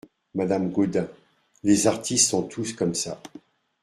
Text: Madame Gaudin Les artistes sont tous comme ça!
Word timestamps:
Madame 0.33 0.71
Gaudin 0.71 1.07
Les 1.61 1.85
artistes 1.85 2.31
sont 2.31 2.41
tous 2.41 2.73
comme 2.73 2.95
ça! 2.95 3.21